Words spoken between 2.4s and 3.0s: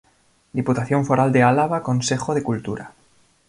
Cultura.